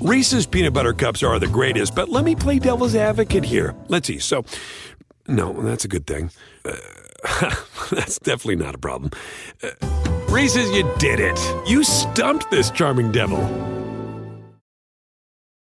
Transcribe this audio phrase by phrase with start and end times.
[0.00, 3.74] Reese's peanut butter cups are the greatest, but let me play devil's advocate here.
[3.88, 4.20] Let's see.
[4.20, 4.44] So,
[5.26, 6.30] no, that's a good thing.
[6.64, 6.76] Uh,
[7.90, 9.10] that's definitely not a problem.
[9.60, 9.70] Uh,
[10.28, 11.36] Reese's, you did it.
[11.66, 13.40] You stumped this charming devil.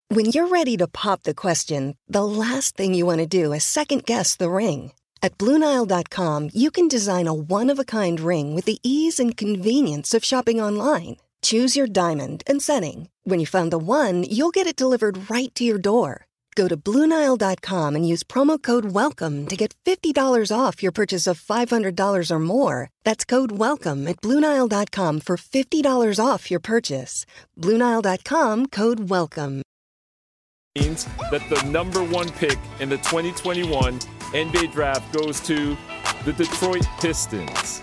[0.08, 3.64] When you're ready to pop the question, the last thing you want to do is
[3.64, 4.92] second guess the ring.
[5.22, 9.38] At Bluenile.com, you can design a one of a kind ring with the ease and
[9.38, 11.18] convenience of shopping online.
[11.42, 13.10] Choose your diamond and setting.
[13.24, 16.28] When you find the one, you'll get it delivered right to your door.
[16.56, 21.40] Go to Bluenile.com and use promo code WELCOME to get $50 off your purchase of
[21.42, 22.90] $500 or more.
[23.04, 27.26] That's code WELCOME at Bluenile.com for $50 off your purchase.
[27.60, 29.62] Bluenile.com code WELCOME.
[30.78, 34.00] means that the number one pick in the 2021
[34.34, 35.78] NBA draft goes to
[36.26, 37.82] the Detroit Pistons.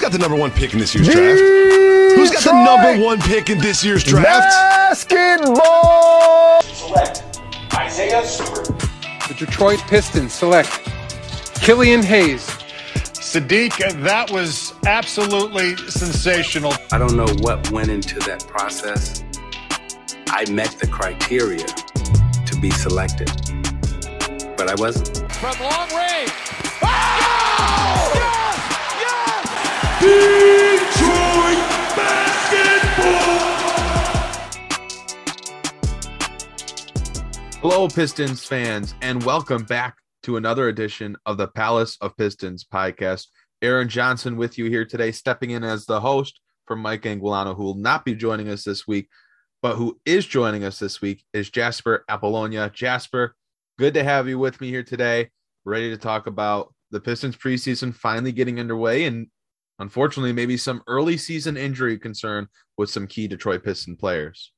[0.00, 1.38] Who's got the number one pick in this year's draft?
[2.16, 4.48] Who's got the number one pick in this year's draft?
[5.04, 6.62] Basketball.
[6.62, 7.22] Select
[7.74, 8.66] Isaiah Stewart.
[9.28, 10.70] The Detroit Pistons select
[11.56, 12.46] Killian Hayes.
[13.12, 16.72] Saddiq, that was absolutely sensational.
[16.90, 19.22] I don't know what went into that process.
[20.28, 21.66] I met the criteria
[22.46, 23.30] to be selected,
[24.56, 25.30] but I wasn't.
[25.34, 26.32] From long range.
[30.00, 31.60] Detroit
[31.94, 33.38] basketball.
[37.60, 43.26] Hello, Pistons fans, and welcome back to another edition of the Palace of Pistons podcast.
[43.60, 47.64] Aaron Johnson with you here today, stepping in as the host for Mike Anguilano, who
[47.64, 49.06] will not be joining us this week,
[49.60, 52.70] but who is joining us this week is Jasper Apollonia.
[52.72, 53.36] Jasper,
[53.78, 55.28] good to have you with me here today,
[55.66, 59.26] ready to talk about the Pistons preseason finally getting underway and
[59.80, 64.52] unfortunately maybe some early season injury concern with some key Detroit Piston players.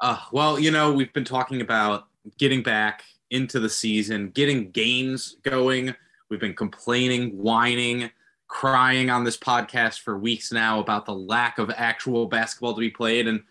[0.00, 2.04] Uh, well, you know, we've been talking about
[2.38, 5.94] getting back into the season, getting games going.
[6.30, 8.10] We've been complaining, whining,
[8.46, 12.90] crying on this podcast for weeks now about the lack of actual basketball to be
[12.90, 13.26] played.
[13.26, 13.42] And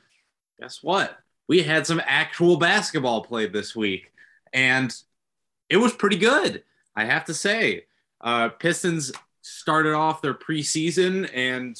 [0.60, 1.18] guess what?
[1.48, 4.12] We had some actual basketball played this week,
[4.54, 4.94] and
[5.70, 6.64] it was pretty good,
[6.96, 7.86] I have to say.
[8.20, 9.12] Uh, Pistons
[9.48, 11.80] started off their preseason, and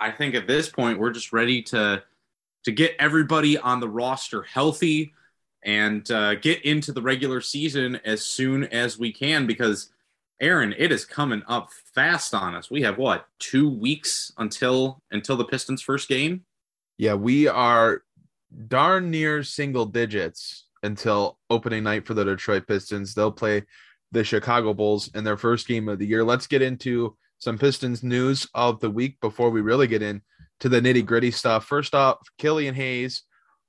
[0.00, 2.02] I think at this point we're just ready to
[2.64, 5.14] to get everybody on the roster healthy
[5.64, 9.90] and uh, get into the regular season as soon as we can because
[10.40, 12.70] Aaron, it is coming up fast on us.
[12.70, 16.44] We have what two weeks until until the Pistons' first game.
[16.96, 18.02] Yeah, we are
[18.68, 23.14] darn near single digits until opening night for the Detroit Pistons.
[23.14, 23.64] They'll play
[24.12, 26.24] the Chicago Bulls in their first game of the year.
[26.24, 30.22] Let's get into some Pistons news of the week before we really get into
[30.62, 31.64] the nitty gritty stuff.
[31.64, 33.22] First off, Killian Hayes,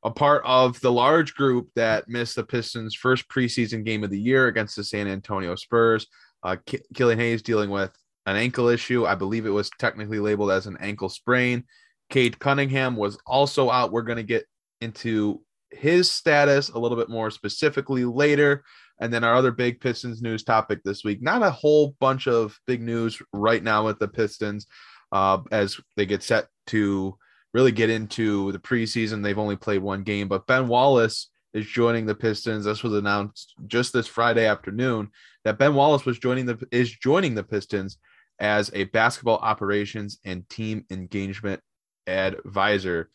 [0.04, 4.20] a part of the large group that missed the Pistons' first preseason game of the
[4.20, 6.08] year against the San Antonio Spurs.
[6.42, 7.94] Uh, K- Killian Hayes dealing with
[8.26, 9.06] an ankle issue.
[9.06, 11.66] I believe it was technically labeled as an ankle sprain.
[12.10, 13.92] Cade Cunningham was also out.
[13.92, 14.46] We're going to get
[14.82, 15.42] into
[15.72, 18.64] his status a little bit more specifically later.
[19.00, 21.22] And then our other big Pistons news topic this week.
[21.22, 24.68] Not a whole bunch of big news right now with the Pistons
[25.12, 27.18] uh, as they get set to
[27.54, 29.24] really get into the preseason.
[29.24, 32.66] They've only played one game, but Ben Wallace is joining the Pistons.
[32.66, 35.10] This was announced just this Friday afternoon
[35.44, 37.98] that Ben Wallace was joining the is joining the Pistons
[38.40, 41.62] as a basketball operations and team engagement
[42.08, 43.10] advisor.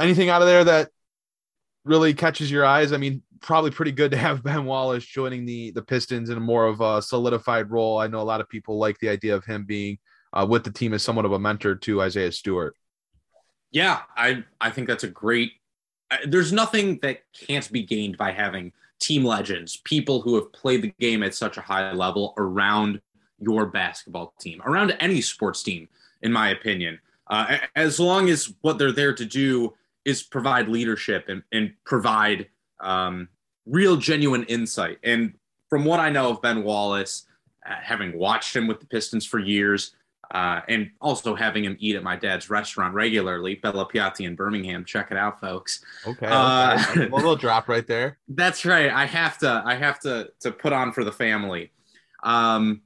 [0.00, 0.90] Anything out of there that
[1.86, 2.92] really catches your eyes?
[2.92, 6.40] I mean, probably pretty good to have Ben Wallace joining the the Pistons in a
[6.40, 7.98] more of a solidified role.
[7.98, 9.98] I know a lot of people like the idea of him being
[10.32, 12.74] uh, with the team as somewhat of a mentor to Isaiah Stewart.
[13.70, 15.52] Yeah, I I think that's a great.
[16.10, 20.82] Uh, there's nothing that can't be gained by having team legends, people who have played
[20.82, 23.00] the game at such a high level around
[23.38, 25.88] your basketball team, around any sports team,
[26.22, 26.98] in my opinion.
[27.28, 29.74] Uh, as long as what they're there to do
[30.06, 32.46] is provide leadership and, and provide
[32.80, 33.28] um,
[33.66, 34.98] real, genuine insight.
[35.02, 35.34] And
[35.68, 37.26] from what I know of Ben Wallace,
[37.68, 39.96] uh, having watched him with the Pistons for years,
[40.32, 44.84] uh, and also having him eat at my dad's restaurant regularly, Bella Piatti in Birmingham.
[44.84, 45.84] Check it out, folks.
[46.06, 47.06] Okay, Uh, okay.
[47.08, 48.18] a little drop right there.
[48.28, 48.90] That's right.
[48.90, 49.62] I have to.
[49.64, 51.72] I have to to put on for the family.
[52.24, 52.82] Um,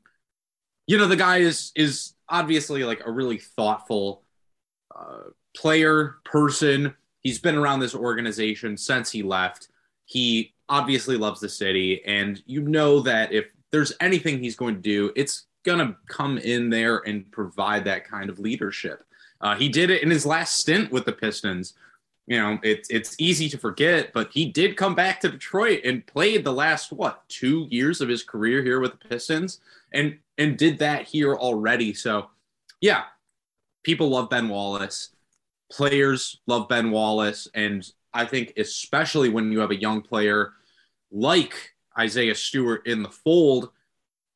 [0.87, 4.23] you know, the guy is is obviously like a really thoughtful
[4.95, 6.95] uh, player, person.
[7.21, 9.69] He's been around this organization since he left.
[10.05, 14.81] He obviously loves the city, and you know that if there's anything he's going to
[14.81, 19.05] do, it's gonna come in there and provide that kind of leadership.
[19.41, 21.75] Uh, he did it in his last stint with the Pistons,
[22.31, 26.07] you know, it's it's easy to forget, but he did come back to Detroit and
[26.07, 29.59] played the last what two years of his career here with the Pistons,
[29.93, 31.93] and and did that here already.
[31.93, 32.31] So,
[32.81, 33.03] yeah,
[33.83, 35.09] people love Ben Wallace,
[35.71, 40.53] players love Ben Wallace, and I think especially when you have a young player
[41.11, 41.55] like
[41.99, 43.71] Isaiah Stewart in the fold,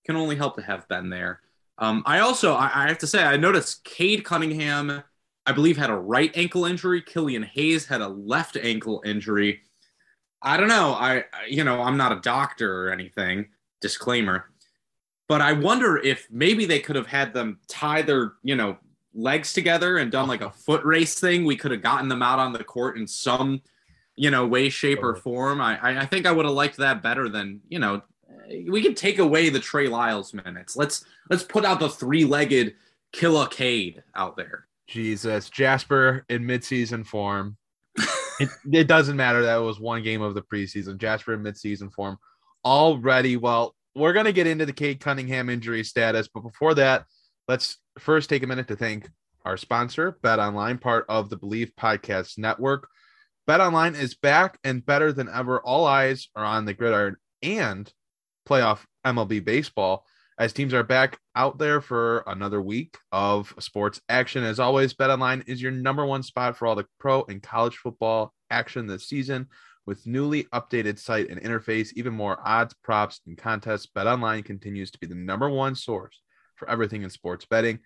[0.04, 1.40] can only help to have Ben there.
[1.78, 5.02] Um, I also I, I have to say I noticed Cade Cunningham
[5.46, 7.02] I believe, had a right ankle injury.
[7.02, 9.60] Killian Hayes had a left ankle injury.
[10.40, 10.92] I don't know.
[10.92, 13.48] I, you know, I'm not a doctor or anything.
[13.80, 14.50] Disclaimer.
[15.28, 18.78] But I wonder if maybe they could have had them tie their, you know,
[19.14, 21.44] legs together and done like a foot race thing.
[21.44, 23.62] We could have gotten them out on the court in some,
[24.16, 25.60] you know, way, shape, or form.
[25.60, 28.02] I, I think I would have liked that better than, you know,
[28.68, 30.76] we could take away the Trey Lyles minutes.
[30.76, 32.74] Let's let's put out the three-legged
[33.12, 34.66] Killa Cade out there.
[34.86, 37.56] Jesus, Jasper in midseason form.
[38.40, 40.98] it, it, doesn't matter that it was one game of the preseason.
[40.98, 42.18] Jasper in midseason form
[42.64, 43.36] already.
[43.36, 47.06] Well, we're gonna get into the Cade Cunningham injury status, but before that,
[47.48, 49.08] let's first take a minute to thank
[49.44, 52.88] our sponsor, Bet Online, part of the Believe Podcast Network.
[53.46, 55.60] Bet Online is back and better than ever.
[55.60, 57.92] All eyes are on the gridiron and
[58.48, 60.06] playoff MLB baseball
[60.38, 64.42] as teams are back out there for another week of sports action.
[64.42, 67.76] As always, Bet Online is your number one spot for all the pro and college
[67.76, 69.48] football action this season.
[69.86, 74.98] With newly updated site and interface, even more odds, props, and contests, BetOnline continues to
[74.98, 76.22] be the number one source
[76.64, 77.78] for everything in sports betting.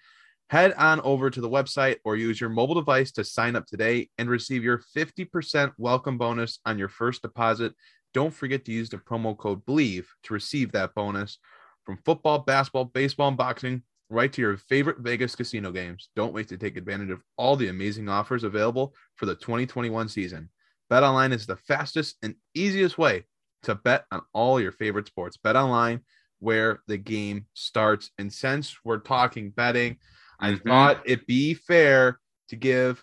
[0.51, 4.09] Head on over to the website or use your mobile device to sign up today
[4.17, 7.75] and receive your 50% welcome bonus on your first deposit.
[8.15, 11.39] Don't forget to use the promo code BELIEVE to receive that bonus.
[11.85, 16.09] From football, basketball, baseball, and boxing, right to your favorite Vegas casino games.
[16.17, 20.49] Don't wait to take advantage of all the amazing offers available for the 2021 season.
[20.91, 23.25] BetOnline is the fastest and easiest way
[23.65, 25.37] to bet on all your favorite sports.
[25.45, 26.01] BetOnline,
[26.41, 28.11] where the game starts.
[28.19, 29.99] And since we're talking betting,
[30.41, 30.69] I mm-hmm.
[30.69, 33.03] thought it be fair to give,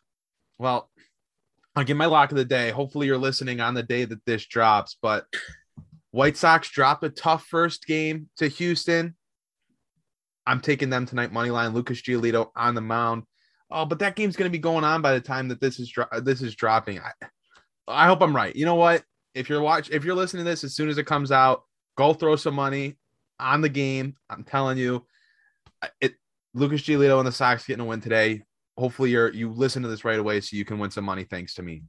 [0.58, 0.90] well,
[1.76, 2.72] I'll give my lock of the day.
[2.72, 5.26] Hopefully, you're listening on the day that this drops, but
[6.12, 9.16] White Sox drop a tough first game to Houston.
[10.48, 11.34] I'm taking them tonight.
[11.34, 11.74] Money line.
[11.74, 13.24] Lucas Giolito on the mound.
[13.70, 15.90] Oh, but that game's going to be going on by the time that this is
[15.90, 17.00] dro- this is dropping.
[17.00, 17.12] I,
[17.88, 18.56] I hope I'm right.
[18.56, 19.04] You know what?
[19.34, 21.64] If you're watch, if you're listening to this as soon as it comes out,
[21.98, 22.96] go throw some money
[23.40, 24.16] on the game.
[24.30, 25.06] I'm telling you,
[26.02, 26.16] it.
[26.54, 28.44] Lucas Giolito and the Sox getting a win today.
[28.78, 31.54] Hopefully, you're you listen to this right away so you can win some money thanks
[31.56, 31.84] to me.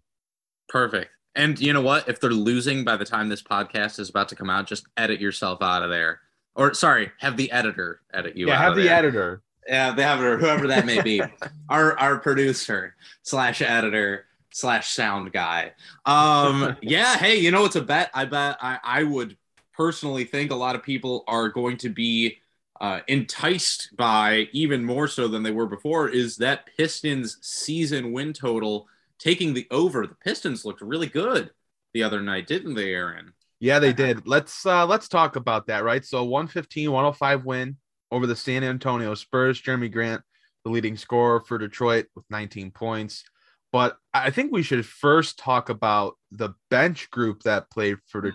[0.68, 1.10] Perfect.
[1.36, 2.08] And you know what?
[2.08, 5.20] If they're losing by the time this podcast is about to come out, just edit
[5.20, 6.20] yourself out of there.
[6.54, 8.46] Or sorry, have the editor edit you.
[8.46, 8.52] Out.
[8.52, 8.94] Yeah, have the there.
[8.94, 9.42] editor.
[9.68, 11.20] Yeah, the editor, whoever that may be,
[11.68, 15.72] our our producer slash editor slash sound guy.
[16.06, 18.10] Um, yeah, hey, you know it's a bet.
[18.14, 19.36] I bet I, I would
[19.76, 22.38] personally think a lot of people are going to be
[22.80, 26.08] uh, enticed by even more so than they were before.
[26.08, 28.88] Is that Pistons season win total?
[29.18, 30.06] taking the over.
[30.06, 31.50] The Pistons looked really good
[31.94, 33.32] the other night, didn't they, Aaron?
[33.58, 34.26] Yeah, they did.
[34.26, 36.04] Let's uh let's talk about that, right?
[36.04, 37.76] So 115, 105 win
[38.10, 39.60] over the San Antonio Spurs.
[39.60, 40.22] Jerami Grant,
[40.64, 43.24] the leading scorer for Detroit with 19 points.
[43.72, 48.28] But I think we should first talk about the bench group that played for mm-hmm.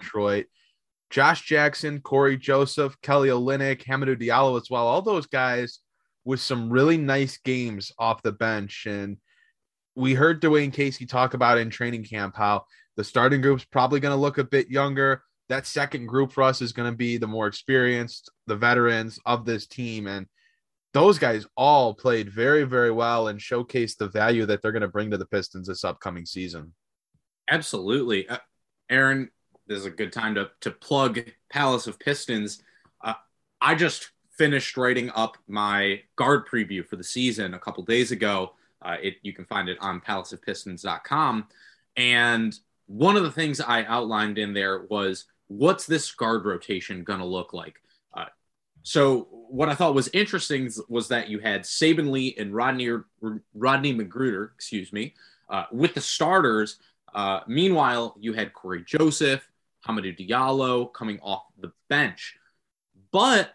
[1.11, 4.87] Josh Jackson, Cory Joseph, Kelly Olynyk, Hamidou Diallo as well.
[4.87, 5.79] All those guys
[6.23, 8.85] with some really nice games off the bench.
[8.87, 9.17] And
[9.95, 12.65] we heard Dwane Casey talk about in training camp how
[12.95, 15.23] the starting group's probably going to look a bit younger.
[15.49, 19.45] That second group for us is going to be the more experienced, the veterans of
[19.45, 20.07] this team.
[20.07, 20.27] And
[20.93, 24.87] those guys all played very, very well and showcased the value that they're going to
[24.87, 26.73] bring to the Pistons this upcoming season.
[27.49, 28.29] Absolutely.
[28.29, 28.37] Uh,
[28.89, 29.29] Aaron,
[29.67, 32.61] this is a good time to, to plug Palace of Pistons.
[33.01, 33.13] Uh,
[33.59, 38.53] I just finished writing up my guard preview for the season a couple days ago.
[38.81, 41.47] Uh, it you can find it on palaceofpistons.com.
[41.95, 47.19] And one of the things I outlined in there was what's this guard rotation going
[47.19, 47.81] to look like?
[48.13, 48.25] Uh,
[48.83, 52.89] so what I thought was interesting was that you had Saben Lee and Rodney
[53.53, 55.13] Rodney McGruder, excuse me,
[55.49, 56.77] uh, with the starters.
[57.13, 59.47] Uh, meanwhile, you had Cory Joseph,
[59.87, 62.37] Hamidou Diallo coming off the bench.
[63.11, 63.53] But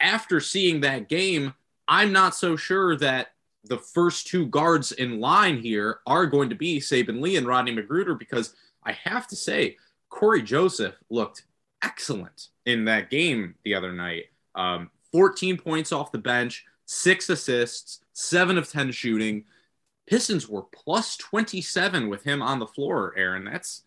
[0.00, 1.54] after seeing that game,
[1.88, 3.28] I'm not so sure that
[3.64, 7.74] the first two guards in line here are going to be Saben Lee and Rodney
[7.74, 8.54] McGruder because
[8.84, 9.76] I have to say,
[10.08, 11.44] Cory Joseph looked
[11.82, 14.26] excellent in that game the other night.
[14.54, 19.44] Um, 14 points off the bench, six assists, seven of 10 shooting.
[20.06, 23.44] Pistons were plus 27 with him on the floor, Aaron.
[23.44, 23.82] That's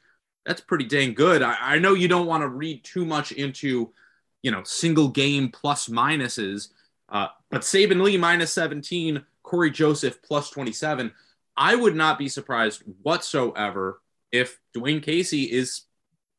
[0.49, 1.43] that's pretty dang good.
[1.43, 3.93] I, I know you don't want to read too much into,
[4.41, 6.69] you know, single game plus minuses,
[7.07, 11.11] uh, but Saben Lee minus 17, Cory Joseph plus 27.
[11.55, 14.01] I would not be surprised whatsoever
[14.31, 15.83] if Dwane Casey is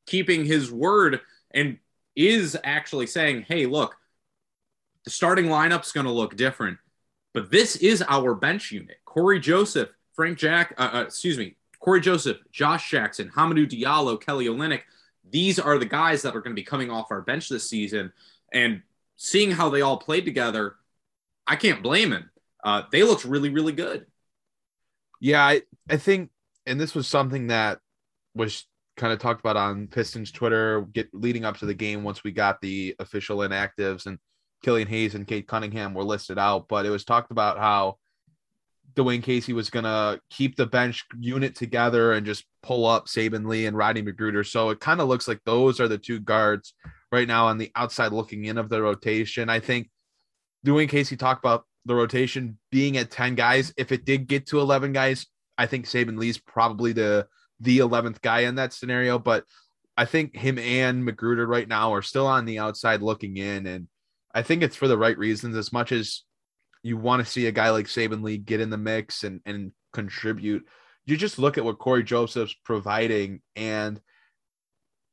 [0.08, 1.20] keeping his word
[1.52, 1.78] and
[2.16, 3.94] is actually saying, hey, look,
[5.04, 6.78] the starting lineup's going to look different,
[7.32, 8.96] but this is our bench unit.
[9.04, 14.46] Cory Joseph, Frank Jack, uh, uh, excuse me, Cory Joseph, Josh Jackson, Hamidou Diallo, Kelly
[14.46, 14.82] Olynyk.
[15.30, 18.12] These are the guys that are going to be coming off our bench this season.
[18.52, 18.82] And
[19.16, 20.76] seeing how they all played together,
[21.46, 22.30] I can't blame him.
[22.62, 24.06] Uh, they looked really, really good.
[25.20, 26.30] Yeah, I, I think,
[26.66, 27.78] and this was something that
[28.34, 32.22] was kind of talked about on Pistons Twitter, get leading up to the game once
[32.22, 34.18] we got the official inactives and
[34.62, 36.68] Killian Hayes and Cade Cunningham were listed out.
[36.68, 37.96] But it was talked about how
[38.94, 43.46] Dwane Casey was going to keep the bench unit together and just pull up Saben
[43.46, 44.46] Lee and Rodney McGruder.
[44.46, 46.74] So it kind of looks like those are the two guards
[47.12, 49.48] right now on the outside looking in of the rotation.
[49.48, 49.90] I think
[50.66, 53.72] Dwane Casey talked about the rotation being at 10 guys.
[53.76, 57.26] If it did get to 11 guys, I think Saben Lee's probably the
[57.60, 59.18] the 11th guy in that scenario.
[59.18, 59.44] But
[59.96, 63.66] I think him and McGruder right now are still on the outside looking in.
[63.66, 63.88] And
[64.34, 66.22] I think it's for the right reasons as much as
[66.82, 69.72] you want to see a guy like Saben Lee get in the mix and, and
[69.92, 70.64] contribute.
[71.04, 74.00] You just look at what Cory Joseph's providing, and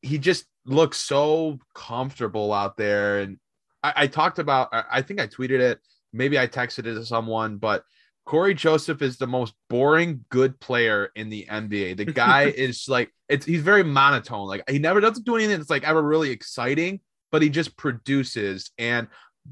[0.01, 3.19] he just looks so comfortable out there.
[3.19, 3.37] And
[3.83, 5.79] I, I talked about, I think I tweeted it,
[6.13, 7.83] maybe I texted it to someone, but
[8.25, 11.97] Corey Joseph is the most boring good player in the NBA.
[11.97, 14.47] The guy is like it's he's very monotone.
[14.47, 16.99] Like he never doesn't do anything that's like ever really exciting,
[17.31, 19.07] but he just produces and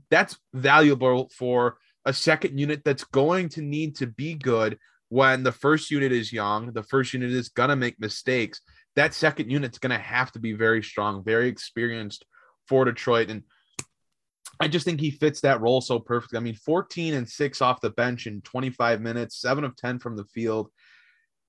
[0.10, 4.78] that's valuable for a second unit that's going to need to be good
[5.10, 8.62] when the first unit is young, the first unit is going to make mistakes.
[8.96, 12.26] That second unit's going to have to be very strong, very experienced
[12.68, 13.30] for Detroit.
[13.30, 13.44] And
[14.60, 16.38] I just think he fits that role so perfectly.
[16.38, 20.16] I mean, 14 and 6 off the bench in 25 minutes, 7 of 10 from
[20.16, 20.70] the field.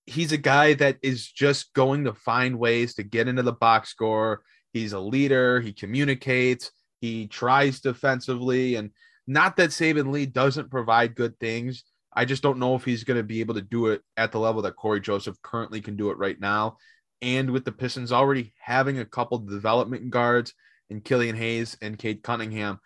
[0.06, 3.90] He's a guy that is just going to find ways to get into the box
[3.90, 4.42] score.
[4.72, 6.70] He's a leader, he communicates,
[7.00, 8.90] he tries defensively and
[9.26, 11.84] not that Saben Lee doesn't provide good things.
[12.12, 14.38] I just don't know if he's going to be able to do it at the
[14.38, 16.78] level that Cory Joseph currently can do it right now.
[17.20, 20.54] And with the Pistons already having a couple development guards
[20.90, 22.78] in Killian Hayes and Cade Cunningham,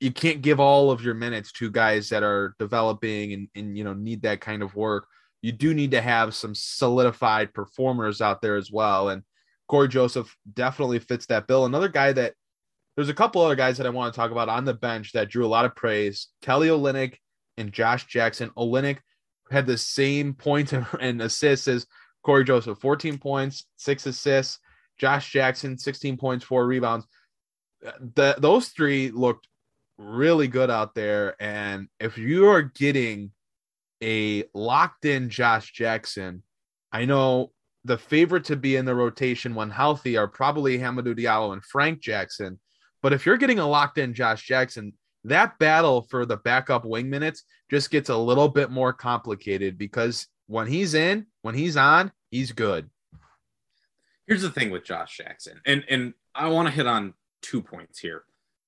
[0.00, 3.84] you can't give all of your minutes to guys that are developing and, and you
[3.84, 5.06] know need that kind of work.
[5.42, 9.10] You do need to have some solidified performers out there as well.
[9.10, 9.22] And
[9.68, 11.66] Corey Joseph definitely fits that bill.
[11.66, 12.34] Another guy that
[12.96, 15.30] there's a couple other guys that I want to talk about on the bench that
[15.30, 16.28] drew a lot of praise.
[16.42, 17.16] Kelly Olynyk
[17.56, 18.50] and Josh Jackson.
[18.50, 18.98] Olynyk
[19.50, 21.86] had the same points and assists as
[22.22, 24.58] Cory Joseph, 14 points, six assists.
[24.98, 27.06] Josh Jackson, 16 points, four rebounds.
[28.14, 29.48] The, those three looked
[29.98, 31.34] really good out there.
[31.40, 33.32] And if you are getting
[34.02, 36.42] a locked in Josh Jackson,
[36.92, 37.52] I know
[37.84, 42.00] the favorite to be in the rotation when healthy are probably Hamidou Diallo and Frank
[42.00, 42.60] Jackson.
[43.02, 44.92] But if you're getting a locked in Josh Jackson,
[45.24, 50.28] that battle for the backup wing minutes just gets a little bit more complicated because
[50.46, 52.88] when he's in, when he's on, he's good.
[54.26, 57.98] Here's the thing with Josh Jackson, and and I want to hit on two points
[57.98, 58.22] here.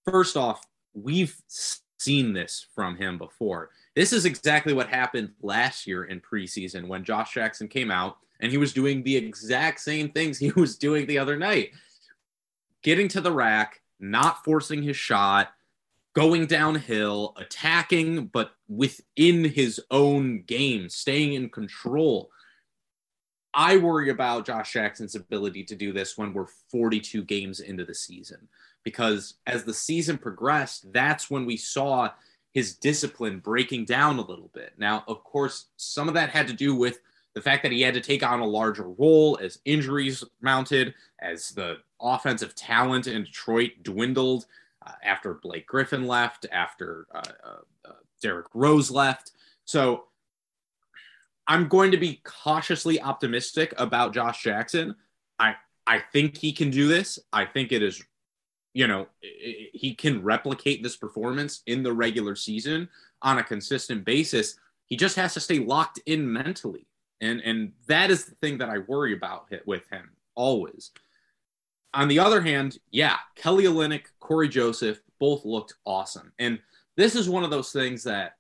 [0.05, 3.71] First off, we've seen this from him before.
[3.95, 8.51] This is exactly what happened last year in preseason when Josh Jackson came out and
[8.51, 11.71] he was doing the exact same things he was doing the other night.
[12.83, 15.53] Getting to the rack, not forcing his shot,
[16.15, 22.31] going downhill, attacking, but within his own game, staying in control.
[23.53, 27.95] I worry about Josh Jackson's ability to do this when we're 42 games into the
[27.95, 28.49] season
[28.85, 32.11] because as the season progressed, that's when we saw
[32.53, 34.75] his discipline breaking down a little bit.
[34.79, 37.01] Now, of course, some of that had to do with
[37.35, 41.51] the fact that he had to take on a larger role as injuries mounted, as
[41.51, 44.47] the offensive talent in Detroit dwindled
[44.87, 49.33] uh, after Blake Griffin left, after uh, uh, uh, Derrick Rose left.
[49.65, 50.05] So
[51.47, 54.95] I'm going to be cautiously optimistic about Josh Jackson.
[55.39, 57.19] I I think he can do this.
[57.33, 58.03] I think it is,
[58.73, 62.89] you know, he can replicate this performance in the regular season
[63.21, 64.59] on a consistent basis.
[64.87, 66.87] He just has to stay locked in mentally.
[67.25, 70.91] And and that is the thing that I worry about with him always.
[71.95, 76.33] On the other hand, yeah, Kelly Olynyk, Corey Joseph both looked awesome.
[76.39, 76.59] And
[76.97, 78.33] this is one of those things that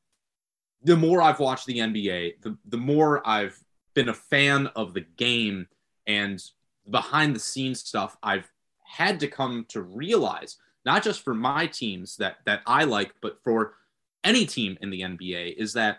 [0.82, 3.58] the more I've watched the NBA, the, the more I've
[3.94, 5.66] been a fan of the game
[6.06, 6.42] and
[6.90, 8.50] behind the scenes stuff I've
[8.84, 13.38] had to come to realize, not just for my teams that that I like, but
[13.42, 13.74] for
[14.22, 15.98] any team in the NBA, is that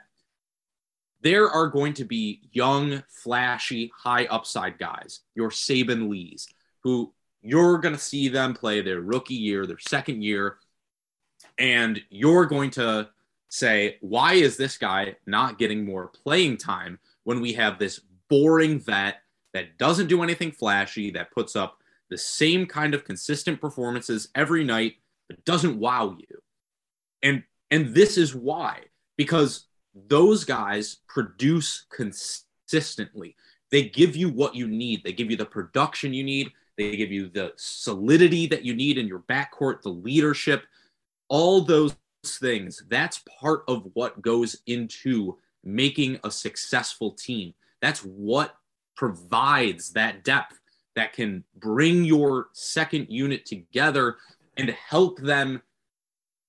[1.26, 6.48] there are going to be young, flashy, high upside guys, your Saben Lees,
[6.84, 10.58] who you're going to see them play their rookie year, their second year,
[11.58, 13.10] and you're going to
[13.50, 18.80] say, why is this guy not getting more playing time when we have this boring
[18.80, 19.16] vet
[19.56, 21.80] that doesn't do anything flashy, that puts up
[22.12, 26.40] the same kind of consistent performances every night, but doesn't wow you?
[27.24, 27.42] And
[27.72, 28.82] and this is why
[29.18, 29.66] because
[30.08, 33.36] those guys produce consistently.
[33.72, 35.04] They give you what you need.
[35.04, 36.52] They give you the production you need.
[36.78, 40.64] They give you the solidity that you need in your backcourt, the leadership,
[41.30, 42.84] all those things.
[42.90, 47.54] That's part of what goes into making a successful team.
[47.82, 48.56] That's what
[48.96, 50.60] provides that depth
[50.96, 54.18] that can bring your second unit together
[54.58, 55.62] and help them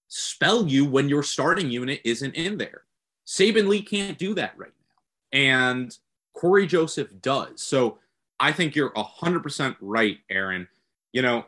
[0.08, 2.85] spell you when your starting unit isn't in there.
[3.26, 5.38] Saben Lee can't do that right now.
[5.38, 5.98] And
[6.34, 7.62] Cory Joseph does.
[7.62, 7.98] So
[8.38, 10.68] I think you're 100% right, Aaron.
[11.12, 11.46] You know,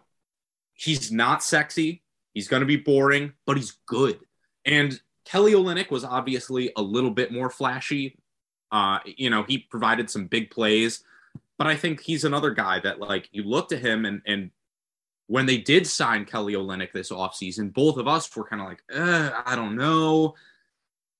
[0.74, 2.02] he's not sexy.
[2.34, 4.18] He's going to be boring, but he's good.
[4.64, 8.18] And Kelly Olynyk was obviously a little bit more flashy.
[8.72, 11.02] Uh, you know, he provided some big plays,
[11.58, 14.50] but I think he's another guy that like you look to him and and
[15.28, 18.82] when they did sign Kelly Olynyk this offseason, both of us were kind of like,
[18.90, 20.34] I don't know.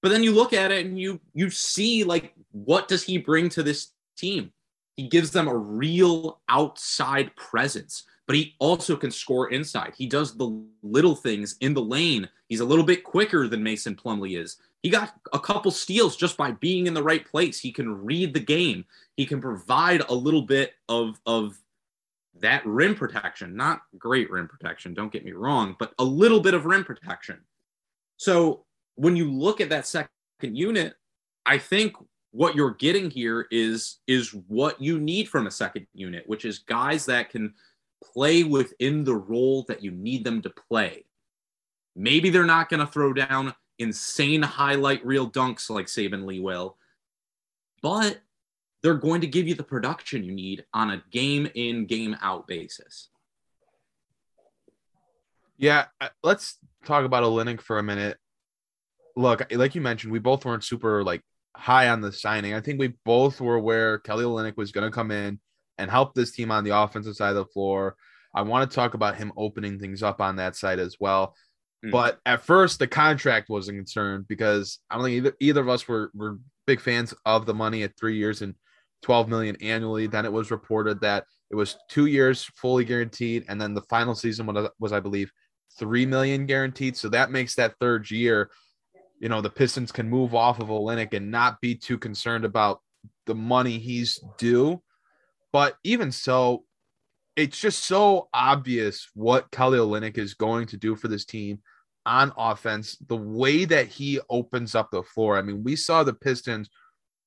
[0.02, 3.49] But then you look at it and you you see like what does he bring
[3.50, 4.52] to this team?
[4.97, 9.95] He gives them a real outside presence, but he also can score inside.
[9.97, 12.28] He does the little things in the lane.
[12.49, 14.57] He's a little bit quicker than Mason Plumlee is.
[14.83, 17.61] He got a couple steals just by being in the right place.
[17.61, 18.85] He can read the game.
[19.17, 21.59] He can provide a little bit of of
[22.40, 26.55] that rim protection, not great rim protection, don't get me wrong, but a little bit
[26.55, 27.40] of rim protection.
[28.16, 28.64] So
[28.98, 30.11] when you look at that second
[30.42, 30.94] unit,
[31.46, 31.94] I think
[32.32, 36.58] what you're getting here is is what you need from a second unit, which is
[36.58, 37.54] guys that can
[38.12, 41.04] play within the role that you need them to play.
[41.94, 46.76] Maybe they're not going to throw down insane highlight reel dunks like Saben Lee will,
[47.82, 48.18] but
[48.82, 52.46] they're going to give you the production you need on a game in, game out
[52.48, 53.08] basis.
[55.56, 58.18] Yeah, uh, let's talk about Olynyk for a minute.
[59.18, 61.22] Look, like you mentioned, we both weren't super like
[61.57, 62.54] high on the signing.
[62.54, 65.40] I think we both were aware Kelly Olynyk was going to come in
[65.76, 67.96] and help this team on the offensive side of the floor.
[68.35, 71.35] I want to talk about him opening things up on that side as well.
[71.85, 71.90] Mm.
[71.90, 75.68] But at first, the contract was a concern because I don't think either, either of
[75.68, 78.54] us were, were big fans of the money at three years and
[79.02, 80.07] 12 million annually.
[80.07, 84.14] Then it was reported that it was two years fully guaranteed, and then the final
[84.14, 85.33] season was, was I believe,
[85.78, 86.96] three million guaranteed.
[86.96, 88.50] So that makes that third year,
[89.20, 92.81] you know, the Pistons can move off of Olynyk and not be too concerned about
[93.26, 94.83] the money he's due.
[95.52, 96.64] But even so,
[97.37, 101.61] it's just so obvious what Kelly Olynyk is going to do for this team
[102.04, 102.96] on offense.
[103.07, 105.38] The way that he opens up the floor.
[105.38, 106.68] I mean, we saw the Pistons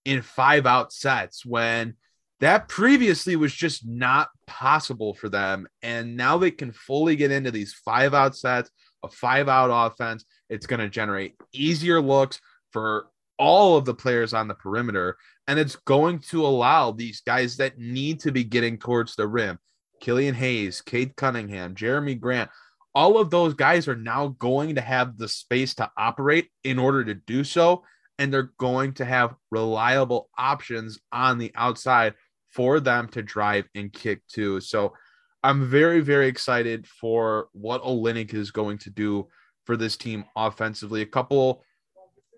[0.06, 1.96] in five out sets when
[2.40, 5.68] that previously was just not possible for them.
[5.84, 8.72] And now they can fully get into these five out sets,
[9.04, 10.26] a five out offense.
[10.52, 12.40] It's going to generate easier looks
[12.72, 13.08] for
[13.40, 15.18] all of the players on the perimeter.
[15.48, 19.58] And it's going to allow these guys that need to be getting towards the rim
[20.00, 22.50] Killian Hayes, Cade Cunningham, Jerami Grant.
[22.94, 27.06] All of those guys are now going to have the space to operate in order
[27.06, 27.84] to do so
[28.22, 32.14] and they're going to have reliable options on the outside
[32.52, 34.62] for them to drive and kick too.
[34.62, 34.94] So
[35.42, 39.28] I'm very, very excited for what Olynyk is going to do
[39.66, 41.02] for this team offensively.
[41.02, 41.64] A couple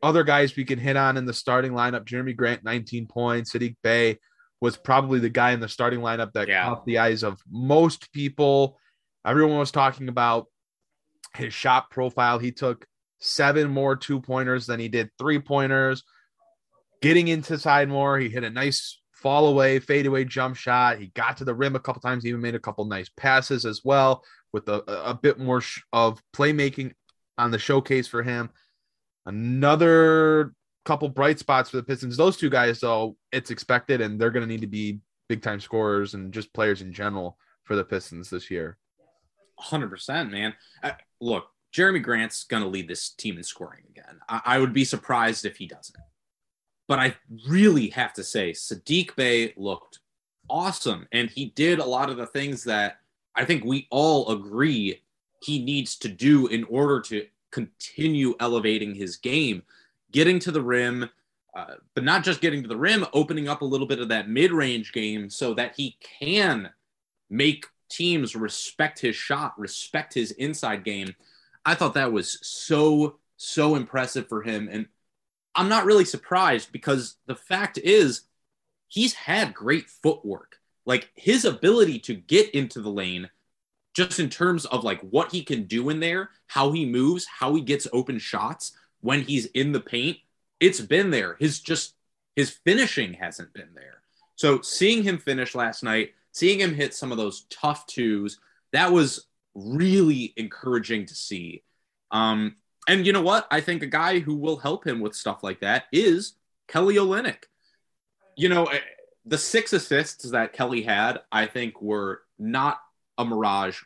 [0.02, 3.54] other guys we can hit on in the starting lineup Jerami Grant, 19 points.
[3.54, 4.20] Saddiq Bey
[4.60, 6.66] was probably the guy in the starting lineup that yeah.
[6.66, 8.78] caught the eyes of most people.
[9.26, 10.48] Everyone was talking about
[11.36, 12.40] his shot profile.
[12.40, 12.86] He took
[13.20, 16.04] seven more two pointers than he did three pointers.
[17.02, 21.00] Getting into side more, he hit a nice fall away, fade away jump shot.
[21.00, 23.82] He got to the rim a couple times, even made a couple nice passes as
[23.84, 26.92] well, with a, a bit more sh- of playmaking
[27.38, 28.50] on the showcase for him.
[29.26, 30.54] Another
[30.86, 32.18] couple bright spots for the Pistons.
[32.18, 35.60] Those two guys, though, it's expected, and they're going to need to be big time
[35.60, 38.78] scorers and just players in general for the Pistons this year.
[39.60, 40.54] 100%, man.
[40.82, 40.92] Uh,
[41.22, 44.20] look, Jerami Grant's going to lead this team in scoring again.
[44.28, 45.96] I, I would be surprised if he doesn't.
[46.88, 47.16] But I
[47.48, 50.00] really have to say, Saddiq Bey looked
[50.50, 51.08] awesome.
[51.12, 52.98] And he did a lot of the things that
[53.36, 55.03] I think we all agree
[55.44, 59.64] he needs to do in order to continue elevating his game,
[60.12, 61.10] getting to the rim,
[61.56, 64.30] uh, but not just getting to the rim, opening up a little bit of that
[64.30, 66.70] mid range game so that he can
[67.30, 71.14] make teams respect his shot, respect his inside game.
[71.66, 74.68] I thought that was so, so impressive for him.
[74.72, 74.88] And
[75.56, 78.22] I'm not really surprised because the fact is,
[78.88, 80.58] he's had great footwork.
[80.86, 83.30] Like his ability to get into the lane,
[83.94, 87.54] just in terms of like what he can do in there, how he moves, how
[87.56, 90.18] he gets open shots when he's in the paint,
[90.60, 91.36] it's been there.
[91.40, 91.96] His just
[92.36, 94.02] his finishing hasn't been there.
[94.36, 98.40] So seeing him finish last night, seeing him hit some of those tough twos,
[98.72, 101.64] that was really encouraging to see.
[102.12, 102.56] Um,
[102.88, 103.48] and you know what?
[103.52, 106.34] I think a guy who will help him with stuff like that is
[106.68, 107.44] Kelly Olynyk.
[108.36, 108.80] You know, eh,
[109.26, 112.80] the six assists that Kelly had, I think, were not
[113.18, 113.80] a mirage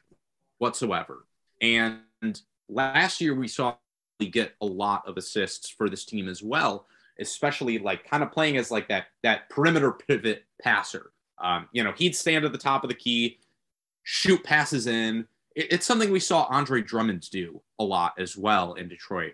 [0.59, 1.25] whatsoever.
[1.61, 2.01] And
[2.69, 3.75] last year we saw
[4.19, 6.87] he get a lot of assists for this team as well,
[7.19, 11.11] especially like kind of playing as like that that perimeter pivot passer.
[11.39, 13.37] Um, you know, he'd stand at the top of the key,
[14.03, 18.87] shoot passes in, it's something we saw Andre Drummond do a lot as well in
[18.87, 19.33] Detroit.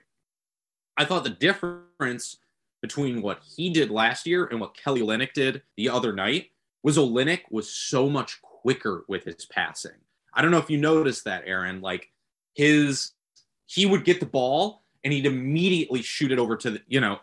[0.95, 2.37] I thought the difference
[2.81, 6.51] between what he did last year and what Kelly Olynyk did the other night
[6.81, 9.91] was Olynyk was so much quicker with his passing.
[10.33, 11.81] I don't know if you noticed that, Aaron.
[11.81, 12.09] Like
[12.55, 13.11] his,
[13.65, 17.19] he would get the ball and he'd immediately shoot it over to the, you know,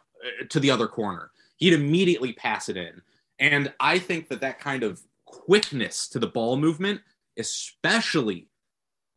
[0.51, 1.31] to the other corner.
[1.57, 3.01] He'd immediately pass it in.
[3.39, 7.01] And I think that that kind of quickness to the ball movement,
[7.39, 8.49] especially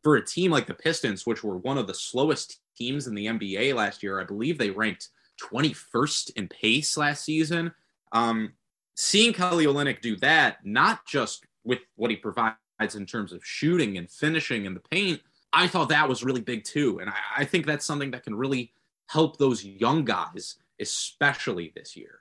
[0.02, 3.26] for a team like the Pistons, which were one of the slowest teams in the
[3.26, 5.10] NBA last year, I believe they ranked
[5.42, 7.72] 21st in pace last season.
[8.12, 8.54] Um,
[8.96, 12.56] seeing Kelly Olynyk do that, not just with what he provides
[12.94, 15.20] in terms of shooting and finishing in the paint,
[15.52, 16.98] I thought that was really big too.
[17.00, 18.72] And I, I think that's something that can really
[19.06, 22.20] help those young guys, especially this year.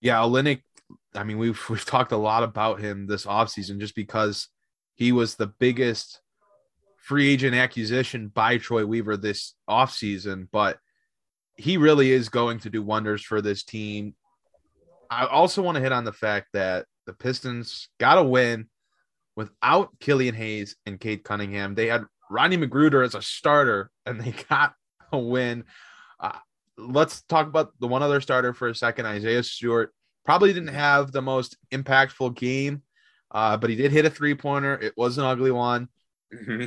[0.00, 0.62] Yeah, Olynyk,
[1.14, 4.48] I mean, we've we've talked a lot about him this offseason just because
[4.94, 6.20] he was the biggest
[6.96, 10.78] free agent acquisition by Troy Weaver this offseason, but
[11.56, 14.14] he really is going to do wonders for this team.
[15.10, 18.66] I also want to hit on the fact that the Pistons got a win
[19.36, 21.74] without Killian Hayes and Cade Cunningham.
[21.74, 24.74] They had Ronnie McGruder as a starter and they got
[25.12, 25.64] a win.
[26.20, 26.38] Uh,
[26.78, 29.92] let's talk about the one other starter for a second Isaiah Stewart.
[30.24, 32.82] Probably didn't have the most impactful game,
[33.30, 34.78] uh, but he did hit a three pointer.
[34.80, 35.88] It was an ugly one.
[36.32, 36.66] Mm-hmm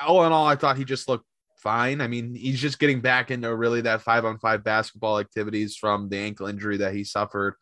[0.00, 2.00] all in all, I thought he just looked fine.
[2.00, 6.08] I mean, he's just getting back into really that five on five basketball activities from
[6.08, 7.54] the ankle injury that he suffered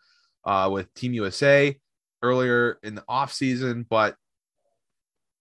[0.45, 1.77] uh, with Team USA
[2.23, 4.17] earlier in the offseason, but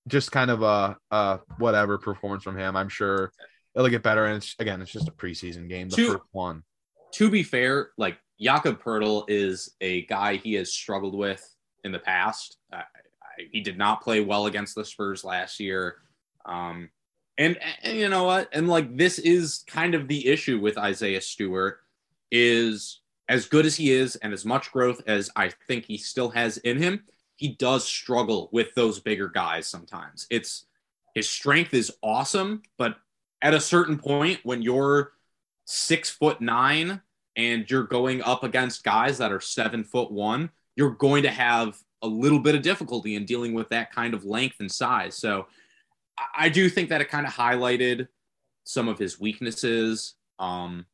[0.07, 2.75] just kind of a, a, whatever performance from him.
[2.75, 3.31] I'm sure
[3.75, 4.25] it'll get better.
[4.25, 6.63] And it's, again, it's just a preseason game, the to, first one.
[7.13, 11.47] To be fair, like Jakob Poeltl is a guy he has struggled with
[11.83, 12.57] in the past.
[12.71, 12.83] I, I,
[13.51, 15.97] he did not play well against the Spurs last year.
[16.45, 16.89] Um,
[17.37, 18.49] and, and you know what?
[18.51, 21.79] And like this is kind of the issue with Isaiah Stewart
[22.31, 23.00] is
[23.31, 26.57] as good as he is and as much growth as I think he still has
[26.57, 27.05] in him,
[27.37, 30.27] he does struggle with those bigger guys sometimes.
[30.29, 30.65] It's
[31.15, 32.97] his strength is awesome, but
[33.41, 35.13] at a certain point when you're
[35.63, 36.99] six foot nine
[37.37, 41.79] and you're going up against guys that are seven foot one, you're going to have
[42.01, 45.15] a little bit of difficulty in dealing with that kind of length and size.
[45.15, 45.47] So
[46.35, 48.09] I do think that it kind of highlighted
[48.65, 50.15] some of his weaknesses.
[50.37, 50.85] Um,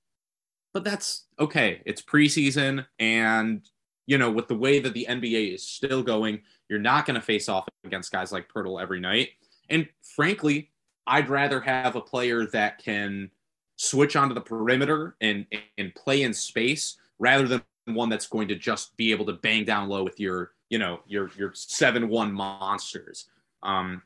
[0.78, 1.82] but that's okay.
[1.88, 3.68] It's preseason, and
[4.06, 7.26] you know, with the way that the NBA is still going, you're not going to
[7.26, 9.30] face off against guys like Poeltl every night.
[9.72, 10.70] And frankly,
[11.08, 13.32] I'd rather have a player that can
[13.78, 15.48] switch onto the perimeter and
[15.80, 19.66] and play in space rather than one that's going to just be able to bang
[19.66, 23.26] down low with your you know your your seven one monsters.
[23.64, 24.04] Um,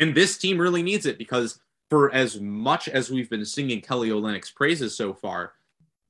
[0.00, 1.60] and this team really needs it because
[1.90, 5.52] for as much as we've been singing Kelly Olynyk's praises so far,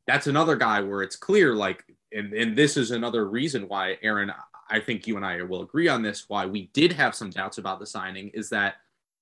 [0.06, 4.32] that's another guy where it's clear, like, and, and this is another reason why, Aaron,
[4.68, 7.58] I think you and I will agree on this, why we did have some doubts
[7.58, 8.76] about the signing is that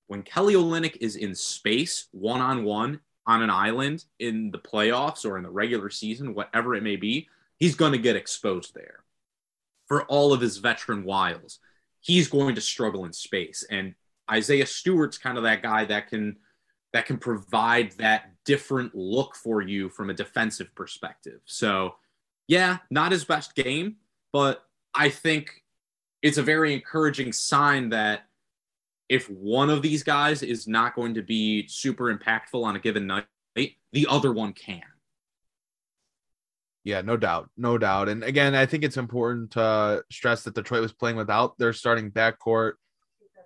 [0.07, 5.25] when Kelly Olynyk is in space, one on one, on an island in the playoffs
[5.25, 9.05] or in the regular season, whatever it may be, he's going to get exposed there.
[9.87, 11.61] For all of his veteran wiles,
[12.01, 13.65] he's going to struggle in space.
[13.71, 13.95] And
[14.31, 16.37] Isaiah Stewart's kind of that guy that can
[16.93, 21.41] that can provide that different look for you from a defensive perspective.
[21.45, 21.95] So,
[22.49, 23.99] yeah, not his best game,
[24.33, 25.63] but I think
[26.21, 28.25] it's a very encouraging sign that
[29.09, 33.07] if one of these guys is not going to be super impactful on a given
[33.07, 34.83] night, the other one can.
[36.83, 37.51] Yeah, no doubt.
[37.57, 38.09] No doubt.
[38.09, 41.73] And again, I think it's important to uh, stress that Detroit was playing without their
[41.73, 42.73] starting backcourt,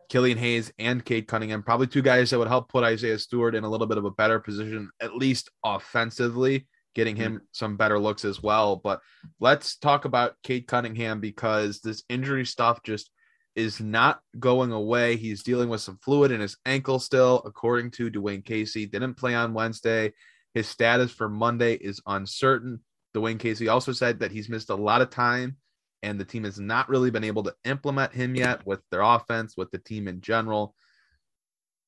[0.09, 3.65] Killian Hayes and Cade Cunningham, probably two guys that would help put Isaiah Stewart in
[3.65, 7.45] a little bit of a better position, at least offensively, getting him mm-hmm.
[7.53, 8.77] some better looks as well.
[8.77, 9.01] But
[9.41, 13.11] let's talk about Cade Cunningham because this injury stuff just
[13.57, 15.17] is not going away.
[15.17, 18.87] He's dealing with some fluid in his ankle still, according to Dwane Casey.
[18.87, 20.13] Didn't play on Wednesday.
[20.55, 22.81] His status for Monday is uncertain.
[23.15, 25.57] Dwane Casey also said that he's missed a lot of time
[26.05, 29.57] and the team has not really been able to implement him yet with their offense,
[29.57, 30.75] with the team in general.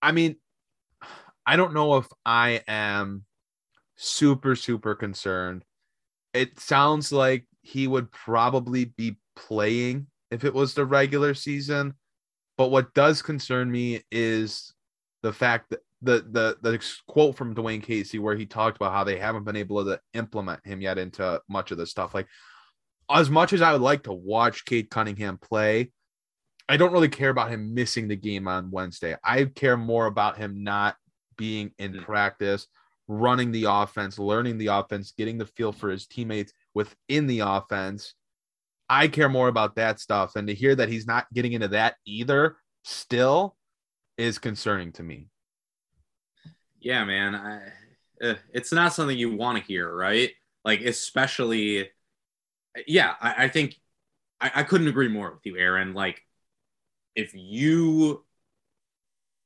[0.00, 0.36] I mean,
[1.44, 3.24] I don't know if I am
[3.96, 5.64] super, super concerned.
[6.32, 11.94] It sounds like he would probably be playing if it was the regular season.
[12.56, 14.72] But what does concern me is
[15.22, 19.04] the fact that the the the quote from Dwane Casey where he talked about how
[19.04, 22.14] they haven't been able to implement him yet into much of the stuff.
[22.14, 22.28] Like
[23.10, 25.92] as much as I would like to watch Cade Cunningham play,
[26.68, 29.16] I don't really care about him missing the game on Wednesday.
[29.22, 30.96] I care more about him not
[31.36, 32.02] being in mm-hmm.
[32.02, 32.66] practice,
[33.06, 38.14] running the offense, learning the offense, getting the feel for his teammates within the offense.
[38.88, 40.36] I care more about that stuff.
[40.36, 43.56] And to hear that he's not getting into that either still
[44.16, 45.28] is concerning to me.
[46.80, 47.34] Yeah, man.
[47.34, 50.30] I, uh, it's not something you want to hear, right?
[50.64, 51.90] Like, especially
[52.86, 53.76] yeah, I, I think
[54.40, 55.94] I, I couldn't agree more with you, Aaron.
[55.94, 56.22] Like,
[57.14, 58.24] if you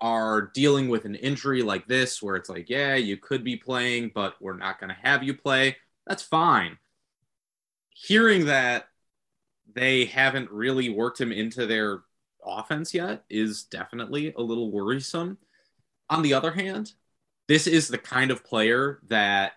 [0.01, 4.11] are dealing with an injury like this, where it's like, yeah, you could be playing,
[4.15, 6.79] but we're not going to have you play, that's fine.
[7.91, 8.89] Hearing that
[9.73, 12.01] they haven't really worked him into their
[12.45, 15.39] offense yet is definitely a little worrisome.
[16.09, 16.93] On the other hand,
[17.47, 19.53] this is the kind of player that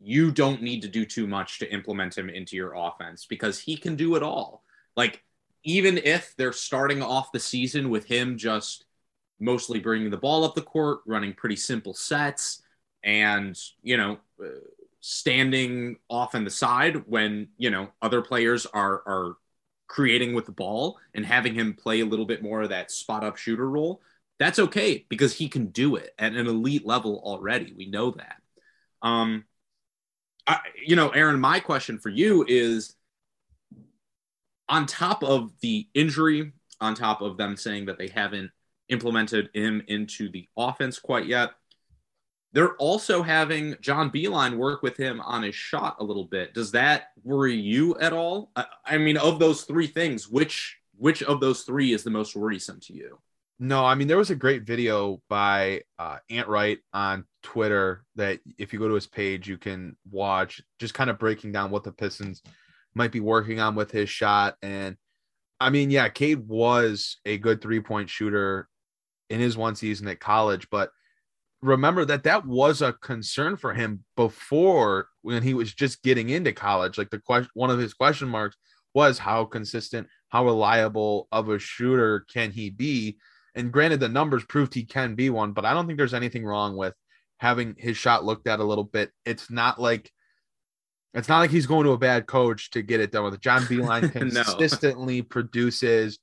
[0.00, 3.76] you don't need to do too much to implement him into your offense because he
[3.76, 4.64] can do it all.
[4.96, 5.22] Like,
[5.62, 8.86] even if they're starting off the season with him just
[9.38, 12.62] mostly bringing the ball up the court, running pretty simple sets,
[13.04, 14.48] and, you know, uh,
[15.00, 19.36] standing off on the side when, you know, other players are, are
[19.86, 23.24] creating with the ball and having him play a little bit more of that spot
[23.24, 24.00] up shooter role,
[24.38, 27.74] that's okay because he can do it at an elite level already.
[27.76, 28.36] We know that.
[29.02, 29.44] Um,
[30.50, 32.96] I, you know, Aaron, my question for you is
[34.68, 38.50] on top of the injury, on top of them saying that they haven't
[38.88, 41.52] implemented him into the offense quite yet,
[42.52, 46.52] they're also having John Beilein work with him on his shot a little bit.
[46.52, 48.50] Does that worry you at all?
[48.56, 52.34] I, I mean, of those three things, which which of those three is the most
[52.34, 53.20] worrisome to you?
[53.60, 58.40] No, I mean there was a great video by uh, Ant Wright on Twitter that
[58.58, 61.84] if you go to his page, you can watch just kind of breaking down what
[61.84, 62.42] the Pistons
[62.94, 64.56] might be working on with his shot.
[64.62, 64.96] And
[65.60, 68.68] I mean, yeah, Cade was a good three point shooter
[69.28, 70.90] in his one season at college, but
[71.62, 76.52] remember that that was a concern for him before when he was just getting into
[76.52, 76.98] college.
[76.98, 78.56] Like the question, one of his question marks
[78.94, 83.18] was how consistent, how reliable of a shooter can he be?
[83.54, 86.44] And granted, the numbers proved he can be one, but I don't think there's anything
[86.44, 86.94] wrong with
[87.40, 89.10] having his shot looked at a little bit.
[89.24, 90.12] It's not like
[91.14, 93.40] it's not like he's going to a bad coach to get it done with.
[93.40, 95.26] John Beilein consistently no.
[95.28, 96.18] produces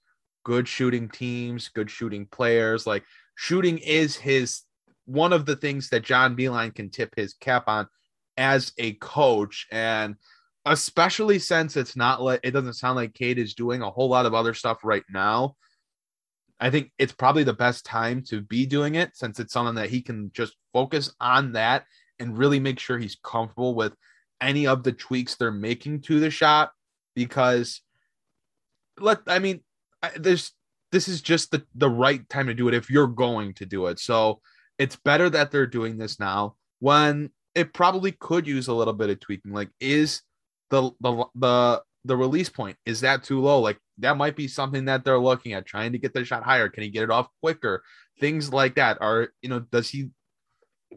[0.45, 2.86] good shooting teams, good shooting players.
[2.86, 3.03] Like
[3.36, 4.62] shooting is his
[5.06, 7.88] one of the things that John Beilein can tip his cap on
[8.38, 9.65] as a coach.
[9.71, 10.17] And
[10.65, 14.27] especially since it's not like it doesn't sound like Cade is doing a whole lot
[14.27, 15.56] of other stuff right now.
[16.60, 19.89] I think it's probably the best time to be doing it since it's something that
[19.89, 21.86] he can just focus on that
[22.20, 23.93] and really make sure he's comfortable with
[24.41, 26.72] any of the tweaks they're making to the shot
[27.15, 27.82] because
[29.00, 29.62] let I mean
[30.15, 30.52] there's
[30.91, 33.88] this is just the the right time to do it if you're going to do
[33.88, 34.00] it.
[34.00, 34.41] So
[34.78, 39.10] it's better that they're doing this now when it probably could use a little bit
[39.10, 40.22] of tweaking like is
[40.70, 43.60] the the the the release point is that too low?
[43.60, 46.70] Like that might be something that they're looking at trying to get the shot higher.
[46.70, 47.84] Can he get it off quicker?
[48.20, 50.10] Things like that are you know does he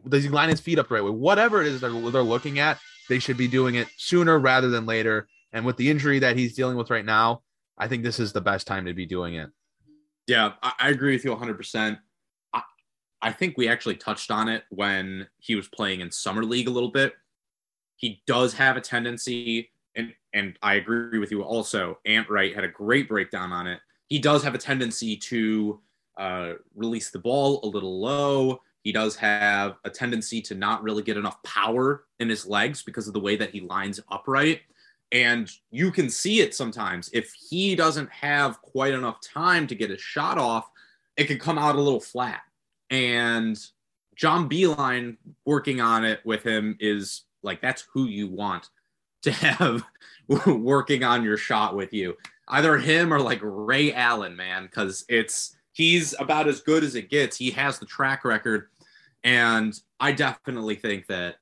[0.07, 1.11] does he line his feet up the right way?
[1.11, 4.85] Whatever it is they're, they're looking at they should be doing it sooner rather than
[4.85, 5.27] later.
[5.53, 7.41] And with the injury that he's dealing with right now
[7.77, 9.49] i think this is the best time to be doing it.
[10.27, 11.97] Yeah i, I agree with you 100%
[13.21, 16.71] I think we actually touched on it when he was playing in summer league a
[16.71, 17.13] little bit.
[17.95, 19.71] He does have a tendency,
[20.33, 21.99] and I agree with you also.
[22.05, 23.79] Ant Wright had a great breakdown on it.
[24.07, 25.79] He does have a tendency to
[26.17, 28.61] uh, release the ball a little low.
[28.83, 33.07] He does have a tendency to not really get enough power in his legs because
[33.07, 34.61] of the way that he lines upright.
[35.11, 37.09] And you can see it sometimes.
[37.13, 40.69] If he doesn't have quite enough time to get his shot off,
[41.17, 42.41] it can come out a little flat.
[42.89, 43.57] And
[44.15, 48.69] John Beilein working on it with him is like, that's who you want
[49.23, 49.83] to have
[50.47, 52.17] working on your shot with you.
[52.47, 57.09] Either him or like Ray Allen, man, because it's he's about as good as it
[57.09, 57.37] gets.
[57.37, 58.67] He has the track record.
[59.23, 61.35] And I definitely think that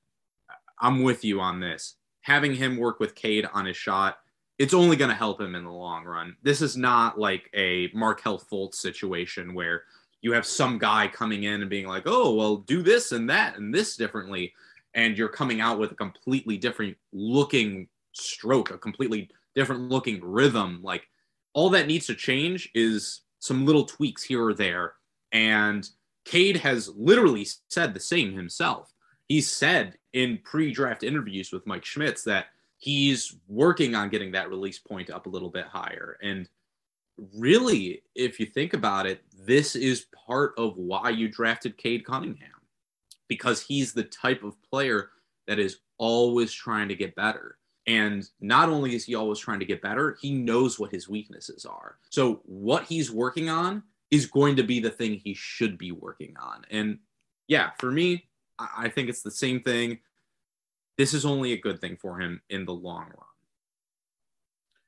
[0.80, 1.96] I'm with you on this
[2.30, 4.20] having him work with Cade on his shot,
[4.60, 6.36] it's only going to help him in the long run.
[6.44, 9.84] This is not like a Markelle Fultz situation where
[10.22, 13.58] you have some guy coming in and being like, oh, well, do this and that
[13.58, 14.54] and this differently.
[15.00, 20.82] And you're coming out with a completely different looking stroke, a completely different looking rhythm.
[20.84, 21.08] Like
[21.54, 24.96] all that needs to change is some little tweaks here or there.
[25.32, 25.90] And
[26.26, 28.92] Cade has literally said the same himself.
[29.30, 34.80] He said in pre-draft interviews with Mike Schmitz that he's working on getting that release
[34.80, 36.18] point up a little bit higher.
[36.22, 36.50] And
[37.38, 42.59] really, if you think about it, this is part of why you drafted Cade Cunningham
[43.30, 45.12] because he's the type of player
[45.48, 47.58] that is always trying to get better.
[47.88, 51.66] And not only is he always trying to get better, he knows what his weaknesses
[51.66, 51.98] are.
[52.10, 56.36] So, what he's working on is going to be the thing he should be working
[56.40, 56.66] on.
[56.70, 57.00] And
[57.48, 58.28] yeah, for me,
[58.60, 60.00] I think it's the same thing.
[60.98, 63.26] This is only a good thing for him in the long run.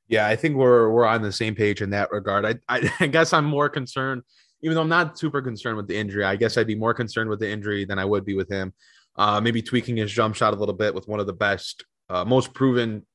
[0.07, 2.45] Yeah, I think we're we're on the same page in that regard.
[2.45, 4.23] I, I, I guess I'm more concerned,
[4.61, 6.23] even though I'm not super concerned with the injury.
[6.23, 8.73] I guess I'd be more concerned with the injury than I would be with him.
[9.15, 12.23] Uh, maybe tweaking his jump shot a little bit with one of the best, uh,
[12.23, 13.05] most proven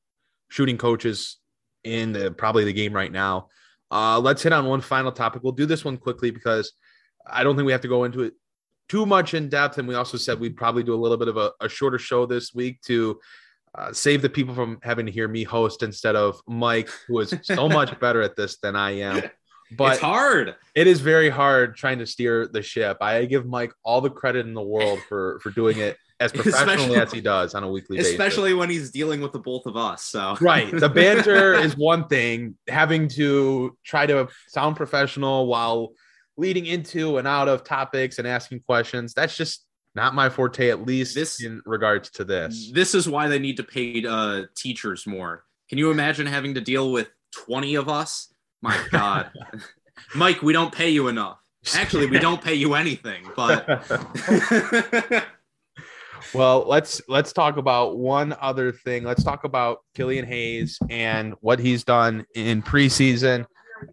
[0.49, 1.37] shooting coaches
[1.83, 3.47] in the, probably the game right now.
[3.89, 5.43] Uh, let's hit on one final topic.
[5.43, 6.73] We'll do this one quickly because
[7.25, 8.33] I don't think we have to go into it
[8.89, 9.77] too much in depth.
[9.77, 12.25] And we also said we'd probably do a little bit of a, a shorter show
[12.25, 13.19] this week to
[13.75, 17.33] uh, save the people from having to hear me host instead of Mike, who is
[17.43, 19.23] so much better at this than I am.
[19.71, 20.55] But it's hard.
[20.75, 22.97] It is very hard trying to steer the ship.
[23.01, 26.97] I give Mike all the credit in the world for for doing it as professionally
[26.97, 28.27] as he does on a weekly especially basis.
[28.27, 30.03] Especially when he's dealing with the both of us.
[30.03, 30.71] So right.
[30.71, 32.55] The banter is one thing.
[32.67, 35.93] Having to try to sound professional while
[36.37, 39.13] leading into and out of topics and asking questions.
[39.13, 42.71] That's just not my forte, at least this, in regards to this.
[42.71, 45.43] This is why they need to pay uh, teachers more.
[45.69, 48.31] Can you imagine having to deal with 20 of us?
[48.61, 49.31] My God.
[50.15, 51.39] Mike, we don't pay you enough.
[51.75, 53.67] Actually, we don't pay you anything, but
[56.33, 59.03] well, let's let's talk about one other thing.
[59.03, 63.45] Let's talk about Killian Hayes and what he's done in preseason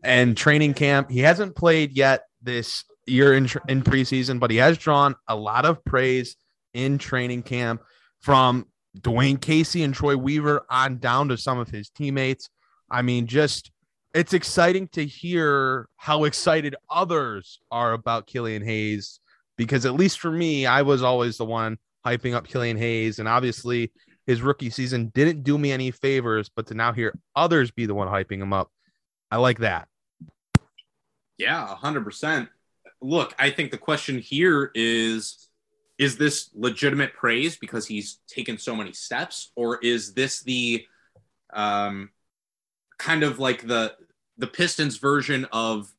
[0.04, 1.10] and training camp.
[1.10, 5.64] He hasn't played yet this year in, in preseason, but he has drawn a lot
[5.64, 6.36] of praise
[6.74, 7.82] in training camp
[8.20, 8.66] from
[8.98, 12.48] Dwane Casey and Troy Weaver on down to some of his teammates.
[12.90, 13.70] I mean, just
[14.14, 19.18] it's exciting to hear how excited others are about Killian Hayes
[19.56, 23.28] because at least for me, I was always the one hyping up Killian Hayes, and
[23.28, 23.92] obviously
[24.26, 26.48] his rookie season didn't do me any favors.
[26.48, 28.70] But to now hear others be the one hyping him up,
[29.30, 29.88] I like that.
[31.36, 32.48] Yeah, 100%.
[33.02, 35.48] Look, I think the question here is
[35.96, 40.84] is this legitimate praise because he's taken so many steps or is this the
[41.52, 42.10] um
[42.98, 43.94] kind of like the
[44.38, 45.92] the Pistons version of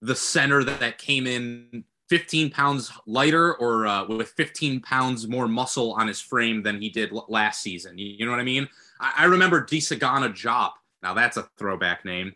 [0.00, 5.48] the center that, that came in 15 pounds lighter or uh, with 15 pounds more
[5.48, 7.96] muscle on his frame than he did l- last season.
[7.96, 8.68] You, you, know what I mean?
[9.00, 10.72] I, I remember Desagana Diop.
[11.02, 12.34] Now that's a throwback name.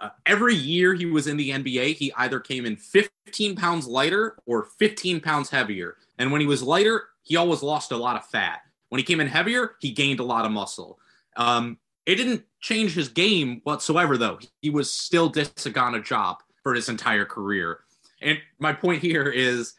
[0.00, 4.36] Uh, every year he was in the NBA, he either came in 15 pounds lighter
[4.46, 5.98] or 15 pounds heavier.
[6.18, 8.62] And when he was lighter, he always lost a lot of fat.
[8.88, 10.98] When he came in heavier, he gained a lot of muscle.
[11.36, 14.38] Um, it didn't change his game whatsoever, though.
[14.60, 17.80] He was still Desagana Diop for his entire career.
[18.20, 19.74] And my point here is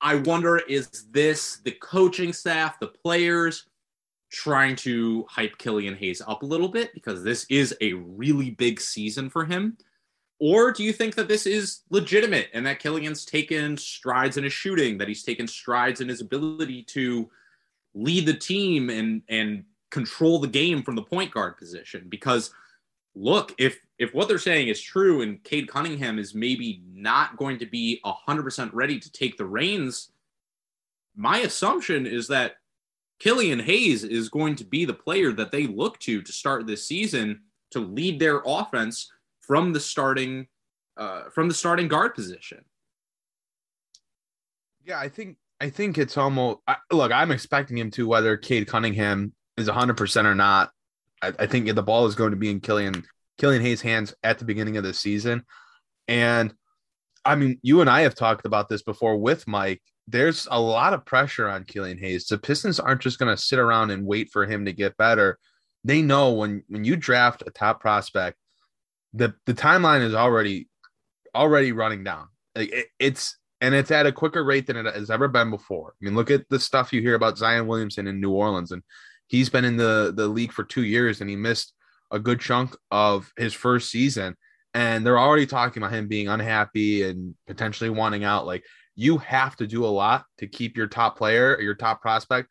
[0.00, 3.66] I wonder is this the coaching staff, the players,
[4.30, 8.80] trying to hype Killian Hayes up a little bit because this is a really big
[8.80, 9.78] season for him?
[10.40, 14.52] Or do you think that this is legitimate and that Killian's taken strides in his
[14.52, 17.30] shooting, that he's taken strides in his ability to
[17.94, 19.64] lead the team and and
[19.94, 22.06] control the game from the point guard position?
[22.08, 22.52] Because
[23.14, 27.58] look, if if what they're saying is true and Cade Cunningham is maybe not going
[27.58, 30.10] to be 100% ready to take the reins,
[31.14, 32.56] my assumption is that
[33.20, 36.86] Killian Hayes is going to be the player that they look to to start this
[36.86, 40.48] season to lead their offense from the starting
[40.96, 42.64] uh, from the starting guard position.
[44.84, 46.58] Yeah, I think I think it's almost
[46.90, 47.12] look.
[47.12, 50.70] I'm expecting him to whether Cade Cunningham is 100 percent or not.
[51.22, 53.04] I, I, think the ball is going to be in Killian
[53.38, 55.44] Killian Hayes' hands at the beginning of the season,
[56.08, 56.54] and
[57.24, 59.82] I mean, you and I have talked about this before with Mike.
[60.06, 62.26] There's a lot of pressure on Killian Hayes.
[62.26, 65.38] The Pistons aren't just going to sit around and wait for him to get better.
[65.82, 68.36] They know when when you draft a top prospect,
[69.12, 70.68] the the timeline is already
[71.34, 72.28] already running down.
[72.54, 75.94] It, it's and it's at a quicker rate than it has ever been before.
[75.94, 78.82] I mean, look at the stuff you hear about Zion Williamson in New Orleans, and
[79.26, 81.72] he's been in the the league for two years, and he missed
[82.10, 84.36] a good chunk of his first season.
[84.74, 88.44] And they're already talking about him being unhappy and potentially wanting out.
[88.46, 88.64] Like
[88.96, 92.48] you have to do a lot to keep your top player, your top prospect,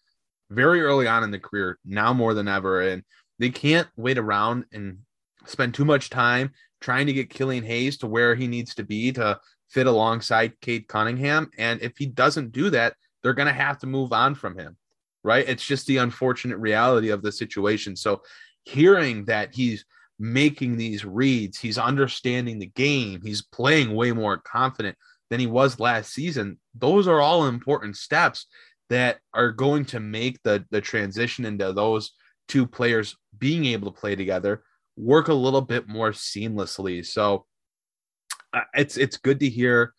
[0.49, 1.77] very early on in the career.
[1.85, 3.03] Now more than ever, and
[3.39, 4.99] they can't wait around and
[5.45, 9.11] spend too much time trying to get Killian Hayes to where he needs to be
[9.13, 11.49] to fit alongside Cade Cunningham.
[11.57, 14.77] And if he doesn't do that, they're going to have to move on from him,
[15.23, 15.47] right?
[15.47, 17.95] It's just the unfortunate reality of the situation.
[17.95, 18.21] So
[18.63, 19.85] hearing that he's
[20.19, 24.97] making these reads, he's understanding the game, he's playing way more confident
[25.29, 26.59] than he was last season.
[26.75, 28.47] Those are all important steps
[28.89, 32.11] that are going to make the the transition into those
[32.47, 34.63] two players being able to play together
[34.95, 37.05] work a little bit more seamlessly.
[37.05, 37.45] So
[38.53, 39.93] uh, it's it's good to hear.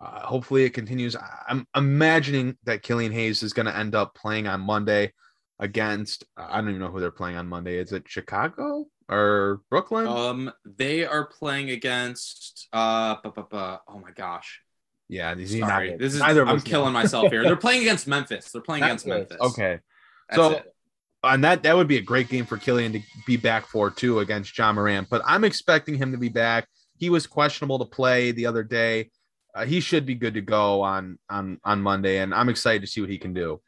[0.00, 1.14] Uh, hopefully, it continues.
[1.48, 5.12] I'm imagining that Killian Hayes is going to end up playing on Monday
[5.58, 6.24] against.
[6.36, 7.76] I don't even know who they're playing on Monday.
[7.76, 10.06] Is it Chicago or Brooklyn?
[10.06, 12.68] Um, they are playing against.
[12.72, 14.62] Uh, bu- bu- bu- oh my gosh.
[15.08, 15.96] Yeah, these sorry.
[15.96, 17.42] This is I'm killing myself here.
[17.42, 18.52] They're playing against Memphis.
[18.52, 19.38] They're playing against Memphis.
[19.40, 19.80] Okay,
[20.28, 20.50] That's so.
[20.52, 20.74] It.
[21.22, 24.20] And that that would be a great game for Killian to be back for too
[24.20, 25.10] against Ja Morant.
[25.10, 26.66] But I'm expecting him to be back
[27.00, 29.10] he was questionable to play the other day.
[29.54, 32.86] Uh, he should be good to go on on on Monday, and I'm excited to
[32.86, 33.60] see what he can do.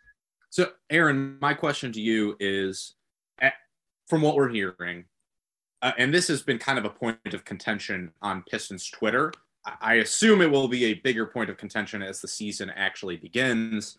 [0.50, 2.94] So, Aaron, my question to you is,
[4.08, 5.04] from what we're hearing,
[5.80, 9.32] uh, and this has been kind of a point of contention on Pistons Twitter.
[9.80, 13.96] I assume it will be a bigger point of contention as the season actually begins.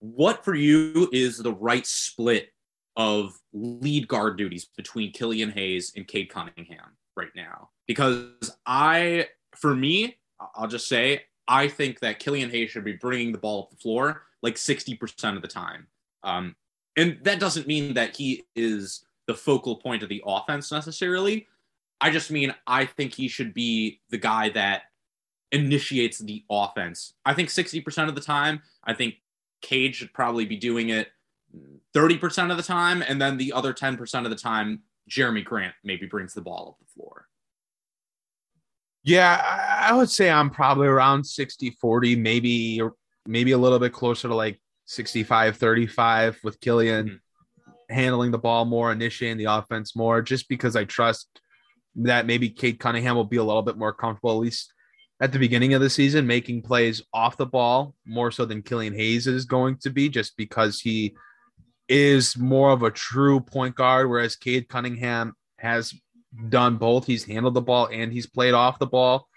[0.00, 2.48] What for you is the right split
[2.96, 7.68] of lead guard duties between Killian Hayes and Cade Cunningham right now?
[7.90, 9.26] because I,
[9.56, 10.16] for me,
[10.54, 13.76] I'll just say, I think that Killian Hayes should be bringing the ball up the
[13.76, 15.86] floor like 60% of the time.
[16.22, 16.56] Um,
[16.96, 21.46] and that doesn't mean that he is the focal point of the offense necessarily.
[22.00, 24.84] I just mean I think he should be the guy that
[25.52, 27.14] initiates the offense.
[27.24, 29.16] I think 60% of the time, I think
[29.60, 31.08] Cade should probably be doing it
[31.94, 33.02] 30% of the time.
[33.02, 36.78] And then the other 10% of the time, Jerami Grant maybe brings the ball up
[36.78, 37.26] the floor.
[39.02, 39.40] Yeah,
[39.80, 42.82] I would say I'm probably around 60 40, maybe
[43.26, 47.94] maybe a little bit closer to like 65 35 with Killian mm-hmm.
[47.94, 51.40] handling the ball more, initiating the offense more, just because I trust
[51.96, 54.72] that maybe Cade Cunningham will be a little bit more comfortable, at least
[55.20, 58.94] at the beginning of the season, making plays off the ball more so than Killian
[58.94, 61.14] Hayes is going to be, just because he
[61.88, 65.94] is more of a true point guard, whereas Cade Cunningham has
[66.48, 67.06] done both.
[67.06, 69.28] He's handled the ball and he's played off the ball.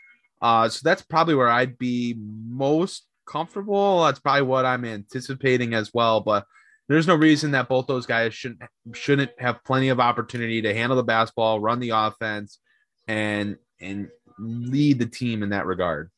[0.41, 4.03] Uh, so that's probably where I'd be most comfortable.
[4.03, 6.19] That's probably what I'm anticipating as well.
[6.19, 6.45] But
[6.89, 8.61] there's no reason that both those guys shouldn't
[8.93, 12.59] shouldn't have plenty of opportunity to handle the basketball, run the offense,
[13.07, 16.11] and and lead the team in that regard.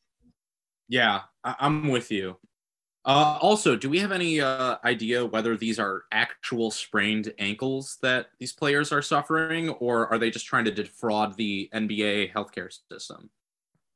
[0.88, 2.38] Yeah, I'm with you.
[3.06, 8.26] Uh, also, do we have any uh, idea whether these are actual sprained ankles that
[8.40, 13.30] these players are suffering, or are they just trying to defraud the NBA healthcare system?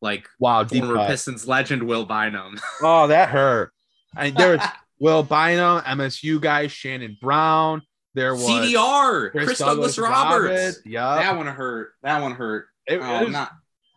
[0.00, 2.60] Like, wow, former Pistons legend Will Bynum.
[2.82, 3.72] oh, that hurt.
[4.14, 4.66] I there was
[5.00, 7.82] Will Bynum, MSU guy Shannon Brown.
[8.14, 10.78] There was CDR, Chris, Chris Douglas, Douglas Roberts.
[10.86, 11.94] Yeah, that one hurt.
[12.04, 12.68] That one hurt.
[12.86, 13.50] It, oh, it was not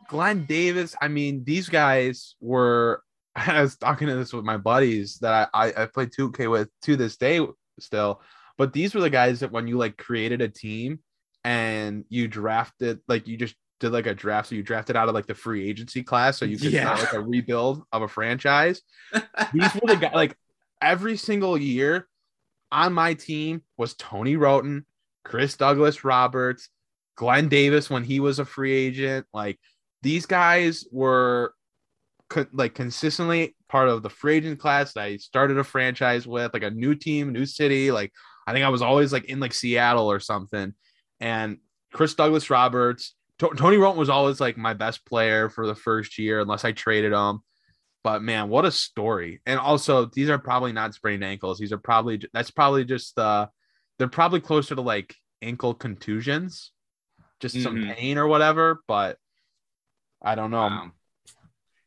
[0.09, 0.95] Glen Davis.
[0.99, 3.03] I mean, these guys were
[3.35, 6.69] I was talking to this with my buddies that I, I, I play 2K with
[6.83, 7.45] to this day
[7.79, 8.21] still.
[8.57, 10.99] But these were the guys that when you like created a team
[11.43, 14.49] and you drafted, like you just did like a draft.
[14.49, 16.37] So you drafted out of like the free agency class.
[16.37, 16.93] So you could yeah.
[16.93, 18.81] like a rebuild of a franchise.
[19.53, 20.37] these were the guys like
[20.81, 22.07] every single year
[22.71, 24.85] on my team was Tony Wroten,
[25.23, 26.69] Chris Douglas Roberts,
[27.15, 29.25] Glen Davis when he was a free agent.
[29.33, 29.59] Like
[30.03, 31.53] these guys were
[32.33, 36.53] co- like consistently part of the free agent class that I started a franchise with,
[36.53, 37.91] like a new team, new city.
[37.91, 38.11] Like
[38.47, 40.73] I think I was always like in like Seattle or something.
[41.19, 41.57] And
[41.93, 46.17] Chris Douglas Roberts, T- Tony Wroten was always like my best player for the first
[46.17, 47.39] year, unless I traded him.
[48.03, 49.41] But man, what a story!
[49.45, 51.57] And also, these are probably not sprained ankles.
[51.57, 53.47] These are probably that's probably just uh,
[53.97, 56.73] they're probably closer to like ankle contusions,
[57.39, 57.95] just some Mhm.
[57.95, 58.81] pain or whatever.
[58.89, 59.17] But
[60.21, 60.67] I don't know.
[60.67, 60.91] Wow.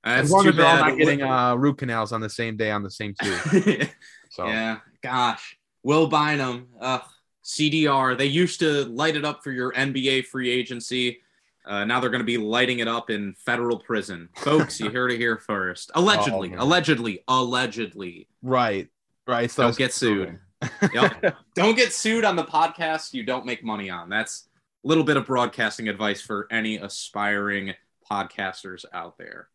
[0.06, 0.88] That's too as they're all bad.
[0.90, 3.88] not getting uh, root canals on the same day on the same tube.
[4.30, 7.04] So Yeah, gosh, Will Bynum, ugh,
[7.42, 8.18] CDR.
[8.18, 11.20] They used to light it up for your NBA free agency.
[11.64, 14.78] Uh, now they're going to be lighting it up in federal prison, folks.
[14.78, 15.90] you heard it here first.
[15.94, 16.58] Allegedly, man.
[16.58, 18.28] allegedly, allegedly.
[18.42, 18.88] right,
[19.26, 19.50] right.
[19.50, 20.38] So Don't get sued.
[20.94, 21.36] Yep.
[21.54, 24.08] don't get sued on the podcast you don't make money on.
[24.08, 24.48] That's
[24.84, 27.74] a little bit of broadcasting advice for any aspiring
[28.10, 29.48] podcasters out there.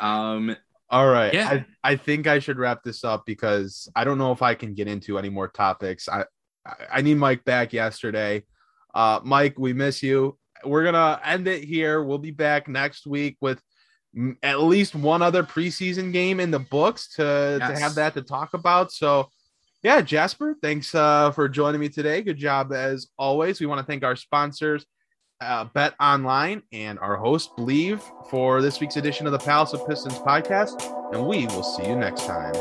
[0.00, 0.56] Um,
[0.90, 1.32] All right.
[1.32, 1.62] Yeah.
[1.84, 4.74] I, I think I should wrap this up because I don't know if I can
[4.74, 6.08] get into any more topics.
[6.08, 6.24] I
[6.90, 8.44] I- need Mike back yesterday.
[8.94, 10.38] Uh, Mike, we miss you.
[10.64, 12.02] We're gonna end it here.
[12.02, 13.60] We'll be back next week with
[14.42, 18.54] at least one other preseason game in the books to, to have that to talk
[18.54, 18.92] about.
[18.92, 19.28] So,
[19.82, 22.22] yeah, Jasper, thanks uh, for joining me today.
[22.22, 23.60] Good job as always.
[23.60, 24.86] We want to thank our sponsors,
[25.44, 29.86] uh, Bet Online, and our host, Believe, for this week's edition of the Palace of
[29.86, 30.82] Pistons podcast.
[31.12, 32.54] And we will see you next time.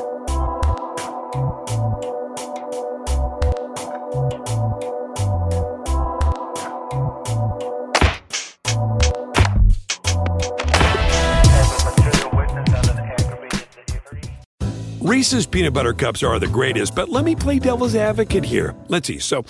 [15.02, 18.74] Reese's peanut butter cups are the greatest, but let me play devil's advocate here.
[18.88, 19.20] Let's see.
[19.20, 19.46] So,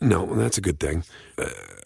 [0.00, 1.02] no, that's a good thing.
[1.38, 1.48] Uh,